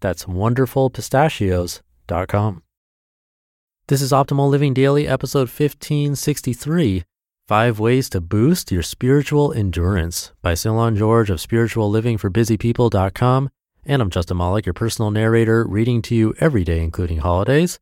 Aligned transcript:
That's 0.00 0.24
wonderfulpistachios.com. 0.24 2.62
This 3.88 4.02
is 4.02 4.12
Optimal 4.12 4.48
Living 4.48 4.72
Daily, 4.72 5.08
episode 5.08 5.48
1563 5.48 7.02
Five 7.48 7.80
Ways 7.80 8.08
to 8.10 8.20
Boost 8.20 8.70
Your 8.70 8.82
Spiritual 8.82 9.52
Endurance 9.52 10.30
by 10.40 10.52
Cylon 10.52 10.96
George 10.96 11.30
of 11.30 11.40
spirituallivingforbusypeople.com. 11.40 13.50
And 13.84 14.02
I'm 14.02 14.10
Justin 14.10 14.36
Malik, 14.36 14.66
your 14.66 14.74
personal 14.74 15.10
narrator, 15.10 15.66
reading 15.66 16.00
to 16.02 16.14
you 16.14 16.32
every 16.38 16.62
day, 16.62 16.80
including 16.80 17.18
holidays. 17.18 17.80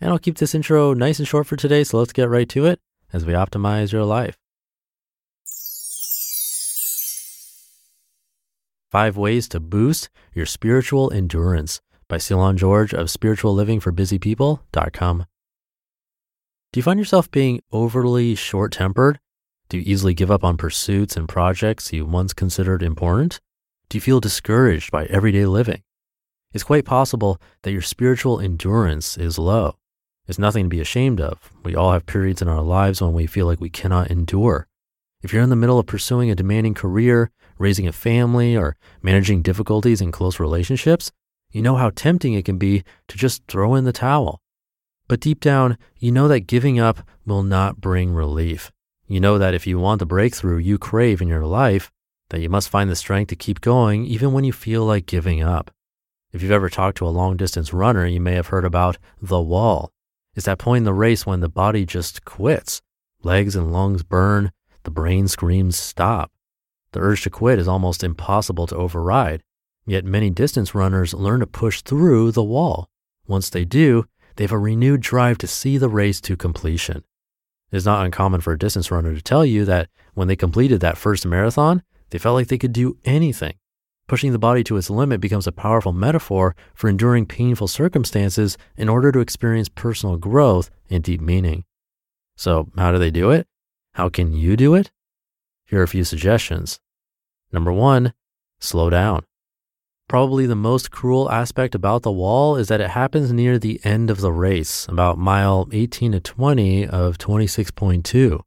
And 0.00 0.12
I'll 0.12 0.20
keep 0.20 0.38
this 0.38 0.54
intro 0.54 0.94
nice 0.94 1.18
and 1.18 1.26
short 1.26 1.48
for 1.48 1.56
today, 1.56 1.82
so 1.82 1.98
let's 1.98 2.12
get 2.12 2.28
right 2.28 2.48
to 2.50 2.66
it 2.66 2.78
as 3.12 3.26
we 3.26 3.32
optimize 3.32 3.90
your 3.90 4.04
life. 4.04 4.36
Five 8.90 9.18
Ways 9.18 9.48
to 9.48 9.60
Boost 9.60 10.08
Your 10.32 10.46
Spiritual 10.46 11.12
Endurance 11.12 11.82
by 12.08 12.16
Cylon 12.16 12.56
George 12.56 12.94
of 12.94 13.08
spirituallivingforbusypeople.com. 13.08 15.26
Do 16.72 16.78
you 16.78 16.82
find 16.82 16.98
yourself 16.98 17.30
being 17.30 17.60
overly 17.70 18.34
short 18.34 18.72
tempered? 18.72 19.20
Do 19.68 19.76
you 19.76 19.82
easily 19.84 20.14
give 20.14 20.30
up 20.30 20.42
on 20.42 20.56
pursuits 20.56 21.18
and 21.18 21.28
projects 21.28 21.92
you 21.92 22.06
once 22.06 22.32
considered 22.32 22.82
important? 22.82 23.40
Do 23.90 23.98
you 23.98 24.00
feel 24.00 24.20
discouraged 24.20 24.90
by 24.90 25.04
everyday 25.04 25.44
living? 25.44 25.82
It's 26.54 26.64
quite 26.64 26.86
possible 26.86 27.38
that 27.64 27.72
your 27.72 27.82
spiritual 27.82 28.40
endurance 28.40 29.18
is 29.18 29.38
low. 29.38 29.76
It's 30.26 30.38
nothing 30.38 30.64
to 30.64 30.70
be 30.70 30.80
ashamed 30.80 31.20
of. 31.20 31.52
We 31.62 31.76
all 31.76 31.92
have 31.92 32.06
periods 32.06 32.40
in 32.40 32.48
our 32.48 32.62
lives 32.62 33.02
when 33.02 33.12
we 33.12 33.26
feel 33.26 33.44
like 33.44 33.60
we 33.60 33.68
cannot 33.68 34.10
endure. 34.10 34.66
If 35.20 35.32
you're 35.32 35.42
in 35.42 35.50
the 35.50 35.56
middle 35.56 35.78
of 35.78 35.86
pursuing 35.86 36.30
a 36.30 36.36
demanding 36.36 36.74
career, 36.74 37.32
raising 37.58 37.88
a 37.88 37.92
family, 37.92 38.56
or 38.56 38.76
managing 39.02 39.42
difficulties 39.42 40.00
in 40.00 40.12
close 40.12 40.38
relationships, 40.38 41.10
you 41.50 41.60
know 41.60 41.76
how 41.76 41.90
tempting 41.90 42.34
it 42.34 42.44
can 42.44 42.56
be 42.56 42.84
to 43.08 43.16
just 43.16 43.42
throw 43.48 43.74
in 43.74 43.84
the 43.84 43.92
towel. 43.92 44.40
But 45.08 45.20
deep 45.20 45.40
down, 45.40 45.76
you 45.98 46.12
know 46.12 46.28
that 46.28 46.40
giving 46.40 46.78
up 46.78 47.00
will 47.26 47.42
not 47.42 47.80
bring 47.80 48.12
relief. 48.12 48.70
You 49.06 49.18
know 49.18 49.38
that 49.38 49.54
if 49.54 49.66
you 49.66 49.78
want 49.78 49.98
the 49.98 50.06
breakthrough 50.06 50.58
you 50.58 50.78
crave 50.78 51.20
in 51.20 51.28
your 51.28 51.46
life, 51.46 51.90
that 52.30 52.40
you 52.40 52.48
must 52.48 52.68
find 52.68 52.90
the 52.90 52.94
strength 52.94 53.30
to 53.30 53.36
keep 53.36 53.60
going 53.60 54.04
even 54.04 54.32
when 54.32 54.44
you 54.44 54.52
feel 54.52 54.84
like 54.84 55.06
giving 55.06 55.42
up. 55.42 55.70
If 56.30 56.42
you've 56.42 56.52
ever 56.52 56.68
talked 56.68 56.98
to 56.98 57.06
a 57.06 57.08
long 57.08 57.36
distance 57.36 57.72
runner, 57.72 58.06
you 58.06 58.20
may 58.20 58.34
have 58.34 58.48
heard 58.48 58.66
about 58.66 58.98
the 59.20 59.40
wall. 59.40 59.90
It's 60.36 60.44
that 60.46 60.58
point 60.58 60.82
in 60.82 60.84
the 60.84 60.92
race 60.92 61.24
when 61.24 61.40
the 61.40 61.48
body 61.48 61.86
just 61.86 62.24
quits. 62.26 62.82
Legs 63.22 63.56
and 63.56 63.72
lungs 63.72 64.02
burn, 64.02 64.52
the 64.84 64.90
brain 64.90 65.28
screams 65.28 65.76
stop. 65.76 66.32
The 66.92 67.00
urge 67.00 67.22
to 67.22 67.30
quit 67.30 67.58
is 67.58 67.68
almost 67.68 68.02
impossible 68.02 68.66
to 68.68 68.76
override, 68.76 69.42
yet 69.86 70.04
many 70.04 70.30
distance 70.30 70.74
runners 70.74 71.14
learn 71.14 71.40
to 71.40 71.46
push 71.46 71.82
through 71.82 72.32
the 72.32 72.42
wall. 72.42 72.88
Once 73.26 73.50
they 73.50 73.64
do, 73.64 74.06
they 74.36 74.44
have 74.44 74.52
a 74.52 74.58
renewed 74.58 75.00
drive 75.00 75.36
to 75.38 75.46
see 75.46 75.78
the 75.78 75.88
race 75.88 76.20
to 76.22 76.36
completion. 76.36 77.04
It 77.70 77.76
is 77.76 77.84
not 77.84 78.04
uncommon 78.04 78.40
for 78.40 78.52
a 78.52 78.58
distance 78.58 78.90
runner 78.90 79.14
to 79.14 79.20
tell 79.20 79.44
you 79.44 79.64
that 79.64 79.88
when 80.14 80.28
they 80.28 80.36
completed 80.36 80.80
that 80.80 80.96
first 80.96 81.26
marathon, 81.26 81.82
they 82.10 82.18
felt 82.18 82.34
like 82.34 82.46
they 82.46 82.56
could 82.56 82.72
do 82.72 82.96
anything. 83.04 83.54
Pushing 84.06 84.30
the 84.30 84.38
body 84.38 84.62
to 84.64 84.76
its 84.76 84.88
limit 84.88 85.20
becomes 85.20 85.48
a 85.48 85.52
powerful 85.52 85.92
metaphor 85.92 86.54
for 86.72 86.88
enduring 86.88 87.26
painful 87.26 87.66
circumstances 87.66 88.56
in 88.76 88.88
order 88.88 89.10
to 89.10 89.18
experience 89.18 89.68
personal 89.68 90.16
growth 90.16 90.70
and 90.88 91.04
deep 91.04 91.20
meaning. 91.20 91.64
So, 92.36 92.68
how 92.76 92.92
do 92.92 92.98
they 92.98 93.10
do 93.10 93.32
it? 93.32 93.47
How 93.98 94.08
can 94.08 94.32
you 94.32 94.56
do 94.56 94.76
it? 94.76 94.92
Here 95.66 95.80
are 95.80 95.82
a 95.82 95.88
few 95.88 96.04
suggestions. 96.04 96.78
Number 97.50 97.72
one, 97.72 98.12
slow 98.60 98.90
down. 98.90 99.24
Probably 100.08 100.46
the 100.46 100.54
most 100.54 100.92
cruel 100.92 101.28
aspect 101.32 101.74
about 101.74 102.02
the 102.02 102.12
wall 102.12 102.54
is 102.54 102.68
that 102.68 102.80
it 102.80 102.90
happens 102.90 103.32
near 103.32 103.58
the 103.58 103.80
end 103.82 104.08
of 104.08 104.20
the 104.20 104.30
race, 104.30 104.86
about 104.86 105.18
mile 105.18 105.66
18 105.72 106.12
to 106.12 106.20
20 106.20 106.86
of 106.86 107.18
26.2. 107.18 108.40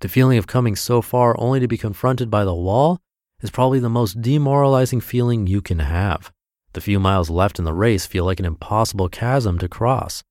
The 0.00 0.08
feeling 0.08 0.38
of 0.38 0.46
coming 0.46 0.74
so 0.74 1.02
far 1.02 1.38
only 1.38 1.60
to 1.60 1.68
be 1.68 1.76
confronted 1.76 2.30
by 2.30 2.46
the 2.46 2.54
wall 2.54 2.98
is 3.42 3.50
probably 3.50 3.80
the 3.80 3.90
most 3.90 4.22
demoralizing 4.22 5.02
feeling 5.02 5.46
you 5.46 5.60
can 5.60 5.80
have. 5.80 6.32
The 6.72 6.80
few 6.80 6.98
miles 6.98 7.28
left 7.28 7.58
in 7.58 7.66
the 7.66 7.74
race 7.74 8.06
feel 8.06 8.24
like 8.24 8.40
an 8.40 8.46
impossible 8.46 9.10
chasm 9.10 9.58
to 9.58 9.68
cross. 9.68 10.24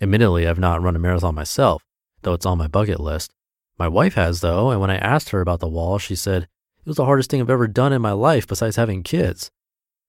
Admittedly, 0.00 0.46
I've 0.46 0.60
not 0.60 0.80
run 0.80 0.94
a 0.94 1.00
marathon 1.00 1.34
myself, 1.34 1.82
though 2.22 2.34
it's 2.34 2.46
on 2.46 2.58
my 2.58 2.68
bucket 2.68 3.00
list. 3.00 3.32
My 3.78 3.88
wife 3.88 4.14
has, 4.14 4.40
though, 4.40 4.70
and 4.70 4.80
when 4.80 4.90
I 4.90 4.96
asked 4.96 5.30
her 5.30 5.40
about 5.40 5.60
the 5.60 5.68
wall, 5.68 5.98
she 5.98 6.14
said, 6.14 6.44
It 6.44 6.86
was 6.86 6.96
the 6.96 7.04
hardest 7.04 7.30
thing 7.30 7.40
I've 7.40 7.50
ever 7.50 7.66
done 7.66 7.92
in 7.92 8.02
my 8.02 8.12
life 8.12 8.46
besides 8.46 8.76
having 8.76 9.02
kids. 9.02 9.50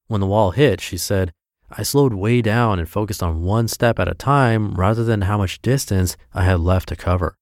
When 0.07 0.22
the 0.22 0.28
wall 0.28 0.51
hit, 0.51 0.81
she 0.81 0.97
said, 0.97 1.34
I 1.72 1.84
slowed 1.84 2.13
way 2.13 2.41
down 2.41 2.78
and 2.78 2.88
focused 2.88 3.24
on 3.24 3.44
one 3.44 3.68
step 3.68 4.00
at 4.00 4.07
a 4.07 4.13
time 4.13 4.75
rather 4.75 5.03
than 5.03 5.22
how 5.22 5.38
much 5.38 5.62
distance 5.62 6.16
I 6.34 6.44
had 6.44 6.59
left 6.59 6.90
to 6.90 6.96
cover. 6.96 7.38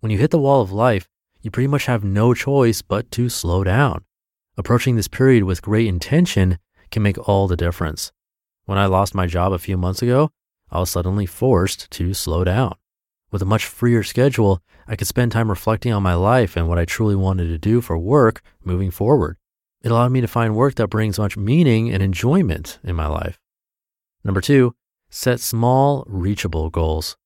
When 0.00 0.12
you 0.12 0.18
hit 0.18 0.30
the 0.30 0.38
wall 0.38 0.60
of 0.60 0.70
life, 0.70 1.08
you 1.40 1.50
pretty 1.50 1.66
much 1.66 1.86
have 1.86 2.04
no 2.04 2.32
choice 2.32 2.82
but 2.82 3.10
to 3.12 3.28
slow 3.28 3.64
down. 3.64 4.04
Approaching 4.56 4.96
this 4.96 5.08
period 5.08 5.44
with 5.44 5.62
great 5.62 5.86
intention 5.86 6.58
can 6.90 7.02
make 7.02 7.28
all 7.28 7.48
the 7.48 7.56
difference. 7.56 8.12
When 8.66 8.78
I 8.78 8.86
lost 8.86 9.14
my 9.14 9.26
job 9.26 9.52
a 9.52 9.58
few 9.58 9.76
months 9.76 10.02
ago, 10.02 10.30
I 10.70 10.78
was 10.80 10.90
suddenly 10.90 11.26
forced 11.26 11.90
to 11.92 12.14
slow 12.14 12.44
down. 12.44 12.76
With 13.30 13.42
a 13.42 13.46
much 13.46 13.64
freer 13.66 14.02
schedule, 14.02 14.60
I 14.88 14.96
could 14.96 15.06
spend 15.06 15.30
time 15.30 15.50
reflecting 15.50 15.92
on 15.92 16.02
my 16.02 16.14
life 16.14 16.56
and 16.56 16.68
what 16.68 16.78
I 16.78 16.84
truly 16.84 17.14
wanted 17.14 17.46
to 17.46 17.58
do 17.58 17.80
for 17.80 17.96
work 17.96 18.42
moving 18.64 18.90
forward. 18.90 19.36
It 19.82 19.90
allowed 19.90 20.12
me 20.12 20.20
to 20.20 20.26
find 20.26 20.56
work 20.56 20.74
that 20.74 20.88
brings 20.88 21.18
much 21.18 21.36
meaning 21.36 21.90
and 21.90 22.02
enjoyment 22.02 22.78
in 22.82 22.96
my 22.96 23.06
life. 23.06 23.38
Number 24.24 24.40
two, 24.40 24.74
set 25.10 25.40
small, 25.40 26.04
reachable 26.08 26.70
goals. 26.70 27.16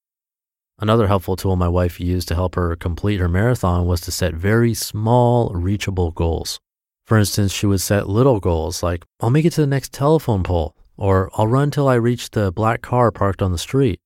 Another 0.79 1.07
helpful 1.07 1.37
tool 1.37 1.57
my 1.57 1.69
wife 1.69 1.99
used 1.99 2.29
to 2.29 2.35
help 2.35 2.55
her 2.55 2.77
complete 2.77 3.21
her 3.21 3.29
marathon 3.29 3.87
was 3.87 4.01
to 4.03 4.13
set 4.13 4.35
very 4.35 4.75
small, 4.75 5.51
reachable 5.55 6.11
goals. 6.11 6.61
For 7.07 7.17
instance, 7.19 7.53
she 7.53 7.67
would 7.67 7.81
set 7.81 8.09
little 8.09 8.41
goals 8.41 8.83
like, 8.83 9.05
I'll 9.21 9.31
make 9.31 9.45
it 9.45 9.53
to 9.55 9.61
the 9.61 9.67
next 9.67 9.93
telephone 9.93 10.43
pole, 10.43 10.77
or 10.97 11.31
I'll 11.35 11.47
run 11.47 11.71
till 11.71 11.89
I 11.89 11.95
reach 11.95 12.31
the 12.31 12.53
black 12.53 12.83
car 12.83 13.11
parked 13.11 13.41
on 13.41 13.53
the 13.53 13.59
street. 13.59 14.01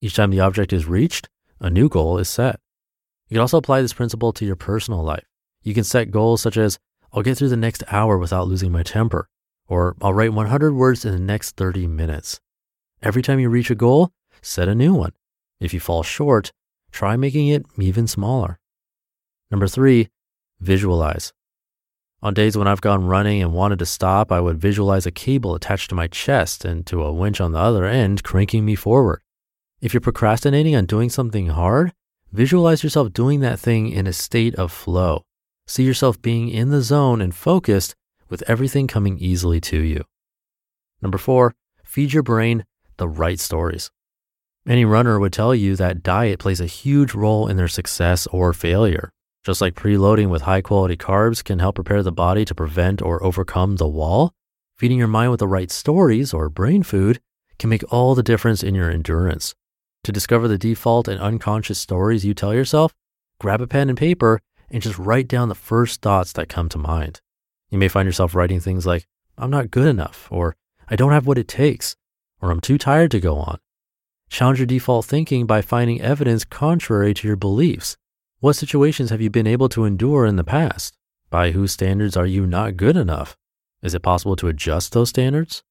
Each 0.00 0.14
time 0.14 0.30
the 0.30 0.40
object 0.40 0.72
is 0.72 0.86
reached, 0.86 1.28
a 1.60 1.70
new 1.70 1.88
goal 1.88 2.18
is 2.18 2.28
set. 2.28 2.60
You 3.28 3.34
can 3.34 3.40
also 3.40 3.58
apply 3.58 3.82
this 3.82 3.92
principle 3.92 4.32
to 4.32 4.46
your 4.46 4.56
personal 4.56 5.02
life. 5.02 5.24
You 5.62 5.74
can 5.74 5.84
set 5.84 6.10
goals 6.10 6.40
such 6.40 6.56
as, 6.56 6.78
I'll 7.12 7.22
get 7.22 7.36
through 7.38 7.48
the 7.48 7.56
next 7.56 7.82
hour 7.90 8.18
without 8.18 8.48
losing 8.48 8.72
my 8.72 8.82
temper, 8.82 9.28
or 9.66 9.96
I'll 10.00 10.14
write 10.14 10.32
100 10.32 10.72
words 10.74 11.04
in 11.04 11.12
the 11.12 11.18
next 11.18 11.56
30 11.56 11.86
minutes. 11.86 12.40
Every 13.02 13.22
time 13.22 13.38
you 13.38 13.48
reach 13.48 13.70
a 13.70 13.74
goal, 13.74 14.12
set 14.40 14.68
a 14.68 14.74
new 14.74 14.94
one. 14.94 15.12
If 15.60 15.74
you 15.74 15.80
fall 15.80 16.02
short, 16.02 16.52
try 16.90 17.16
making 17.16 17.48
it 17.48 17.66
even 17.78 18.06
smaller. 18.06 18.58
Number 19.50 19.68
three, 19.68 20.08
visualize. 20.60 21.32
On 22.20 22.34
days 22.34 22.56
when 22.56 22.66
I've 22.66 22.80
gone 22.80 23.06
running 23.06 23.42
and 23.42 23.52
wanted 23.52 23.78
to 23.78 23.86
stop, 23.86 24.32
I 24.32 24.40
would 24.40 24.60
visualize 24.60 25.06
a 25.06 25.12
cable 25.12 25.54
attached 25.54 25.90
to 25.90 25.94
my 25.94 26.08
chest 26.08 26.64
and 26.64 26.84
to 26.86 27.04
a 27.04 27.12
winch 27.12 27.40
on 27.40 27.52
the 27.52 27.60
other 27.60 27.84
end 27.84 28.24
cranking 28.24 28.64
me 28.64 28.74
forward. 28.74 29.20
If 29.80 29.94
you're 29.94 30.00
procrastinating 30.00 30.74
on 30.74 30.86
doing 30.86 31.08
something 31.08 31.46
hard, 31.48 31.92
visualize 32.32 32.82
yourself 32.82 33.12
doing 33.12 33.38
that 33.40 33.60
thing 33.60 33.90
in 33.90 34.08
a 34.08 34.12
state 34.12 34.56
of 34.56 34.72
flow. 34.72 35.22
See 35.68 35.84
yourself 35.84 36.20
being 36.20 36.48
in 36.48 36.70
the 36.70 36.82
zone 36.82 37.20
and 37.20 37.32
focused 37.32 37.94
with 38.28 38.42
everything 38.48 38.88
coming 38.88 39.18
easily 39.18 39.60
to 39.60 39.78
you. 39.78 40.02
Number 41.00 41.16
four, 41.16 41.54
feed 41.84 42.12
your 42.12 42.24
brain 42.24 42.64
the 42.96 43.08
right 43.08 43.38
stories. 43.38 43.92
Any 44.66 44.84
runner 44.84 45.20
would 45.20 45.32
tell 45.32 45.54
you 45.54 45.76
that 45.76 46.02
diet 46.02 46.40
plays 46.40 46.60
a 46.60 46.66
huge 46.66 47.14
role 47.14 47.46
in 47.46 47.56
their 47.56 47.68
success 47.68 48.26
or 48.32 48.52
failure. 48.52 49.12
Just 49.44 49.60
like 49.60 49.76
preloading 49.76 50.28
with 50.28 50.42
high 50.42 50.60
quality 50.60 50.96
carbs 50.96 51.44
can 51.44 51.60
help 51.60 51.76
prepare 51.76 52.02
the 52.02 52.10
body 52.10 52.44
to 52.46 52.54
prevent 52.54 53.00
or 53.00 53.22
overcome 53.22 53.76
the 53.76 53.86
wall, 53.86 54.32
feeding 54.76 54.98
your 54.98 55.06
mind 55.06 55.30
with 55.30 55.38
the 55.38 55.46
right 55.46 55.70
stories 55.70 56.34
or 56.34 56.48
brain 56.48 56.82
food 56.82 57.20
can 57.60 57.70
make 57.70 57.84
all 57.92 58.16
the 58.16 58.24
difference 58.24 58.64
in 58.64 58.74
your 58.74 58.90
endurance. 58.90 59.54
To 60.04 60.12
discover 60.12 60.48
the 60.48 60.58
default 60.58 61.08
and 61.08 61.20
unconscious 61.20 61.78
stories 61.78 62.24
you 62.24 62.34
tell 62.34 62.54
yourself, 62.54 62.94
grab 63.40 63.60
a 63.60 63.66
pen 63.66 63.88
and 63.88 63.98
paper 63.98 64.40
and 64.70 64.82
just 64.82 64.98
write 64.98 65.28
down 65.28 65.48
the 65.48 65.54
first 65.54 66.00
thoughts 66.02 66.32
that 66.32 66.48
come 66.48 66.68
to 66.70 66.78
mind. 66.78 67.20
You 67.70 67.78
may 67.78 67.88
find 67.88 68.06
yourself 68.06 68.34
writing 68.34 68.60
things 68.60 68.86
like, 68.86 69.06
I'm 69.36 69.50
not 69.50 69.70
good 69.70 69.86
enough, 69.86 70.28
or 70.30 70.56
I 70.88 70.96
don't 70.96 71.12
have 71.12 71.26
what 71.26 71.38
it 71.38 71.48
takes, 71.48 71.96
or 72.40 72.50
I'm 72.50 72.60
too 72.60 72.78
tired 72.78 73.10
to 73.12 73.20
go 73.20 73.36
on. 73.36 73.58
Challenge 74.30 74.58
your 74.58 74.66
default 74.66 75.06
thinking 75.06 75.46
by 75.46 75.62
finding 75.62 76.00
evidence 76.00 76.44
contrary 76.44 77.14
to 77.14 77.26
your 77.26 77.36
beliefs. 77.36 77.96
What 78.40 78.54
situations 78.54 79.10
have 79.10 79.20
you 79.20 79.30
been 79.30 79.46
able 79.46 79.68
to 79.70 79.84
endure 79.84 80.26
in 80.26 80.36
the 80.36 80.44
past? 80.44 80.96
By 81.30 81.50
whose 81.50 81.72
standards 81.72 82.16
are 82.16 82.26
you 82.26 82.46
not 82.46 82.76
good 82.76 82.96
enough? 82.96 83.36
Is 83.82 83.94
it 83.94 84.02
possible 84.02 84.36
to 84.36 84.48
adjust 84.48 84.92
those 84.92 85.08
standards? 85.10 85.62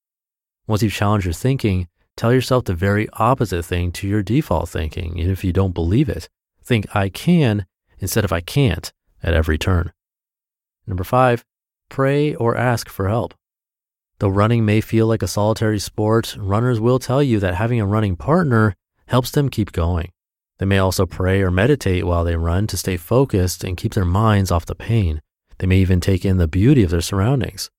Once 0.66 0.82
you've 0.82 0.94
challenged 0.94 1.26
your 1.26 1.34
thinking, 1.34 1.88
tell 2.18 2.34
yourself 2.34 2.66
the 2.66 2.74
very 2.74 3.08
opposite 3.14 3.64
thing 3.64 3.94
to 3.94 4.08
your 4.08 4.22
default 4.22 4.68
thinking. 4.68 5.20
And 5.20 5.32
if 5.32 5.44
you 5.44 5.54
don't 5.54 5.74
believe 5.74 6.10
it, 6.10 6.28
think 6.62 6.94
I 6.94 7.08
can 7.08 7.66
instead 8.00 8.26
of 8.26 8.34
I 8.34 8.42
can't 8.42 8.92
at 9.24 9.34
every 9.34 9.58
turn. 9.58 9.94
Number 10.86 11.04
five, 11.04 11.46
pray 11.90 12.36
or 12.36 12.58
ask 12.58 12.90
for 12.90 13.08
help. 13.08 13.34
Though 14.20 14.30
running 14.30 14.66
may 14.66 14.82
feel 14.82 15.06
like 15.06 15.22
a 15.22 15.28
solitary 15.28 15.80
sport, 15.80 16.36
runners 16.40 16.80
will 16.80 17.00
tell 17.00 17.22
you 17.22 17.40
that 17.40 17.56
having 17.56 17.80
a 17.80 17.86
running 17.86 18.16
partner 18.16 18.74
helps 19.06 19.32
them 19.32 19.50
keep 19.50 19.72
going. 19.72 20.12
They 20.58 20.66
may 20.66 20.80
also 20.80 21.06
pray 21.06 21.42
or 21.42 21.52
meditate 21.52 22.06
while 22.06 22.24
they 22.24 22.36
run 22.36 22.66
to 22.68 22.78
stay 22.78 22.98
focused 22.98 23.64
and 23.64 23.78
keep 23.78 23.94
their 23.94 24.06
minds 24.06 24.52
off 24.52 24.66
the 24.66 24.76
pain. 24.76 25.22
They 25.60 25.68
may 25.68 25.78
even 25.78 26.02
take 26.02 26.26
in 26.26 26.38
the 26.38 26.48
beauty 26.48 26.84
of 26.84 26.90
their 26.90 27.02
surroundings. 27.02 27.70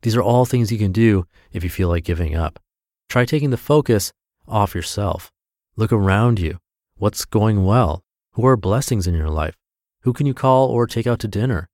These 0.00 0.16
are 0.16 0.22
all 0.22 0.46
things 0.46 0.72
you 0.72 0.78
can 0.78 0.92
do 0.92 1.26
if 1.52 1.62
you 1.62 1.70
feel 1.70 1.88
like 1.88 2.04
giving 2.04 2.34
up. 2.34 2.58
Try 3.08 3.24
taking 3.24 3.50
the 3.50 3.56
focus 3.56 4.12
off 4.46 4.74
yourself. 4.74 5.30
Look 5.76 5.92
around 5.92 6.40
you. 6.40 6.58
What's 6.96 7.24
going 7.24 7.64
well? 7.64 8.02
Who 8.32 8.46
are 8.46 8.56
blessings 8.56 9.06
in 9.06 9.14
your 9.14 9.28
life? 9.28 9.56
Who 10.02 10.12
can 10.12 10.26
you 10.26 10.34
call 10.34 10.68
or 10.68 10.86
take 10.86 11.06
out 11.06 11.18
to 11.20 11.28
dinner? 11.28 11.68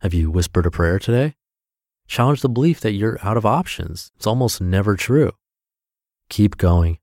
Have 0.00 0.14
you 0.14 0.30
whispered 0.30 0.66
a 0.66 0.70
prayer 0.70 0.98
today? 0.98 1.34
Challenge 2.06 2.40
the 2.40 2.48
belief 2.48 2.80
that 2.80 2.92
you're 2.92 3.18
out 3.22 3.36
of 3.36 3.44
options. 3.44 4.10
It's 4.16 4.26
almost 4.26 4.60
never 4.60 4.96
true. 4.96 5.32
Keep 6.28 6.56
going. 6.56 6.98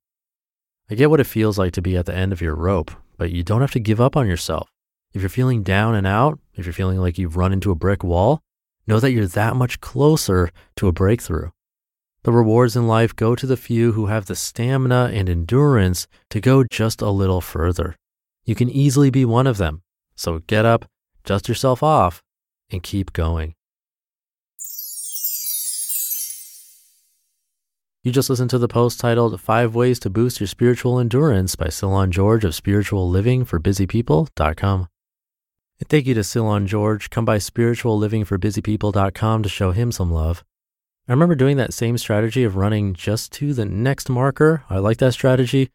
I 0.90 0.96
get 0.96 1.10
what 1.10 1.20
it 1.20 1.26
feels 1.26 1.58
like 1.58 1.74
to 1.74 1.82
be 1.82 1.98
at 1.98 2.06
the 2.06 2.16
end 2.16 2.32
of 2.32 2.42
your 2.42 2.56
rope, 2.56 2.92
but 3.18 3.32
you 3.32 3.44
don't 3.44 3.62
have 3.62 3.72
to 3.72 3.80
give 3.80 4.02
up 4.02 4.16
on 4.16 4.28
yourself. 4.28 4.70
If 5.14 5.22
you're 5.22 5.30
feeling 5.30 5.64
down 5.64 5.96
and 5.96 6.06
out, 6.06 6.40
if 6.54 6.66
you're 6.66 6.74
feeling 6.74 7.00
like 7.00 7.18
you've 7.18 7.38
run 7.38 7.54
into 7.54 7.72
a 7.72 7.76
brick 7.76 8.04
wall, 8.04 8.42
know 8.86 9.00
that 9.00 9.12
you're 9.12 9.28
that 9.28 9.56
much 9.56 9.80
closer 9.80 10.52
to 10.76 10.88
a 10.88 10.92
breakthrough. 10.92 11.50
The 12.26 12.34
rewards 12.34 12.76
in 12.76 12.88
life 12.88 13.16
go 13.16 13.36
to 13.36 13.46
the 13.46 13.56
few 13.56 13.92
who 13.92 14.08
have 14.08 14.26
the 14.26 14.36
stamina 14.36 15.12
and 15.14 15.30
endurance 15.30 16.08
to 16.32 16.42
go 16.42 16.64
just 16.64 17.04
a 17.04 17.12
little 17.12 17.40
further. 17.40 17.96
You 18.46 18.56
can 18.56 18.68
easily 18.68 19.12
be 19.12 19.26
one 19.26 19.46
of 19.46 19.58
them. 19.58 19.84
So 20.16 20.40
get 20.48 20.66
up, 20.66 20.86
dust 21.24 21.48
yourself 21.48 21.84
off, 21.84 22.24
and 22.72 22.82
keep 22.82 23.14
going. 23.14 23.54
You 28.02 28.12
just 28.12 28.32
listened 28.32 28.50
to 28.50 28.58
the 28.58 28.68
post 28.68 29.00
titled 29.00 29.40
Five 29.40 29.76
Ways 29.76 30.00
to 30.00 30.10
Boost 30.10 30.40
Your 30.40 30.48
Spiritual 30.48 31.00
Endurance 31.00 31.56
by 31.56 31.68
Cylon 31.68 32.10
George 32.10 32.44
of 32.44 32.56
Spiritual 32.56 33.08
Living 33.08 33.46
for 33.46 33.60
BusyPeople.com. 33.60 34.88
And 35.80 35.90
thank 35.90 36.08
you 36.08 36.16
to 36.16 36.22
Cylon 36.22 36.66
George. 36.66 37.12
Come 37.12 37.26
by 37.26 37.38
spirituallivingforbusypeople.com 37.38 39.44
to 39.44 39.50
show 39.50 39.74
him 39.74 39.92
some 39.92 40.12
love. 40.12 40.44
I 41.08 41.12
remember 41.12 41.36
doing 41.36 41.58
that 41.58 41.74
same 41.74 42.00
strategy 42.00 42.44
of 42.44 42.56
running 42.56 42.96
just 42.96 43.32
to 43.34 43.54
the 43.54 43.66
next 43.66 44.10
marker. 44.10 44.64
I 44.72 44.80
like 44.80 44.98
that 44.98 45.14
strategy. 45.14 45.70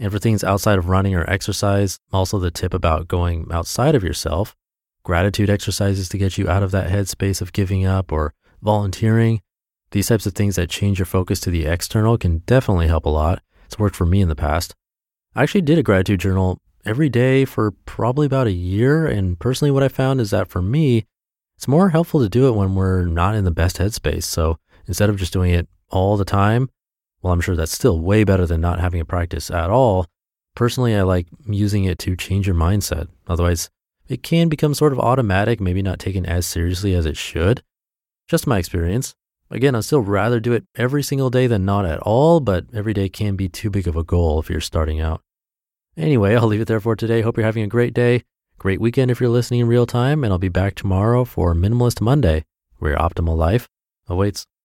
And 0.00 0.10
for 0.10 0.18
things 0.18 0.42
outside 0.42 0.76
of 0.76 0.88
running 0.88 1.14
or 1.14 1.28
exercise, 1.30 2.00
also 2.12 2.40
the 2.40 2.50
tip 2.50 2.74
about 2.74 3.06
going 3.06 3.46
outside 3.52 3.94
of 3.94 4.02
yourself, 4.02 4.56
gratitude 5.04 5.48
exercises 5.48 6.08
to 6.08 6.18
get 6.18 6.36
you 6.36 6.48
out 6.48 6.64
of 6.64 6.72
that 6.72 6.90
headspace 6.90 7.40
of 7.40 7.52
giving 7.52 7.86
up 7.86 8.10
or 8.10 8.34
volunteering 8.60 9.40
these 9.92 10.08
types 10.08 10.26
of 10.26 10.34
things 10.34 10.56
that 10.56 10.68
change 10.68 10.98
your 10.98 11.06
focus 11.06 11.38
to 11.40 11.50
the 11.50 11.66
external 11.66 12.18
can 12.18 12.38
definitely 12.38 12.88
help 12.88 13.06
a 13.06 13.10
lot. 13.10 13.40
It's 13.66 13.78
worked 13.78 13.94
for 13.94 14.06
me 14.06 14.20
in 14.20 14.28
the 14.28 14.34
past. 14.34 14.74
I 15.36 15.44
actually 15.44 15.62
did 15.62 15.78
a 15.78 15.82
gratitude 15.82 16.20
journal 16.20 16.60
every 16.84 17.08
day 17.08 17.44
for 17.44 17.70
probably 17.84 18.26
about 18.26 18.48
a 18.48 18.52
year. 18.52 19.06
And 19.06 19.38
personally, 19.38 19.70
what 19.70 19.82
I 19.84 19.88
found 19.88 20.20
is 20.20 20.30
that 20.30 20.48
for 20.48 20.60
me, 20.60 21.06
it's 21.56 21.68
more 21.68 21.90
helpful 21.90 22.20
to 22.20 22.28
do 22.28 22.48
it 22.48 22.56
when 22.56 22.74
we're 22.74 23.04
not 23.04 23.36
in 23.36 23.44
the 23.44 23.52
best 23.52 23.76
headspace. 23.76 24.24
So 24.24 24.58
instead 24.86 25.10
of 25.10 25.16
just 25.16 25.32
doing 25.32 25.52
it 25.52 25.68
all 25.90 26.16
the 26.16 26.24
time, 26.24 26.68
well, 27.22 27.32
I'm 27.32 27.40
sure 27.40 27.54
that's 27.54 27.72
still 27.72 28.00
way 28.00 28.24
better 28.24 28.46
than 28.46 28.60
not 28.60 28.80
having 28.80 29.00
a 29.00 29.04
practice 29.04 29.50
at 29.50 29.70
all. 29.70 30.06
Personally, 30.54 30.94
I 30.94 31.02
like 31.02 31.28
using 31.46 31.84
it 31.84 31.98
to 32.00 32.16
change 32.16 32.46
your 32.46 32.56
mindset. 32.56 33.08
Otherwise, 33.26 33.70
it 34.08 34.22
can 34.22 34.48
become 34.48 34.74
sort 34.74 34.92
of 34.92 34.98
automatic, 34.98 35.60
maybe 35.60 35.82
not 35.82 35.98
taken 35.98 36.26
as 36.26 36.46
seriously 36.46 36.94
as 36.94 37.06
it 37.06 37.16
should. 37.16 37.62
Just 38.28 38.46
my 38.46 38.58
experience. 38.58 39.14
Again, 39.50 39.74
I'd 39.74 39.84
still 39.84 40.00
rather 40.00 40.40
do 40.40 40.52
it 40.52 40.64
every 40.76 41.02
single 41.02 41.30
day 41.30 41.46
than 41.46 41.64
not 41.64 41.84
at 41.84 42.00
all, 42.00 42.40
but 42.40 42.66
every 42.72 42.94
day 42.94 43.08
can 43.08 43.36
be 43.36 43.48
too 43.48 43.70
big 43.70 43.86
of 43.86 43.96
a 43.96 44.04
goal 44.04 44.40
if 44.40 44.50
you're 44.50 44.60
starting 44.60 45.00
out. 45.00 45.22
Anyway, 45.96 46.34
I'll 46.36 46.46
leave 46.46 46.60
it 46.60 46.68
there 46.68 46.80
for 46.80 46.96
today. 46.96 47.20
Hope 47.20 47.36
you're 47.36 47.46
having 47.46 47.62
a 47.62 47.68
great 47.68 47.94
day, 47.94 48.24
great 48.58 48.80
weekend 48.80 49.10
if 49.10 49.20
you're 49.20 49.30
listening 49.30 49.60
in 49.60 49.66
real 49.68 49.86
time, 49.86 50.24
and 50.24 50.32
I'll 50.32 50.38
be 50.38 50.48
back 50.48 50.74
tomorrow 50.74 51.24
for 51.24 51.54
Minimalist 51.54 52.00
Monday, 52.00 52.44
where 52.78 52.92
your 52.92 53.00
optimal 53.00 53.36
life 53.36 53.68
awaits. 54.08 54.46